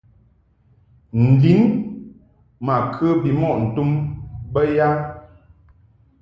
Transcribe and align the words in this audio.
N-lin 1.23 1.63
ma 2.65 2.75
kə 2.93 3.05
bimɔʼ 3.21 3.55
ntum 3.65 3.89
bə 4.53 4.61
ya? 4.77 4.89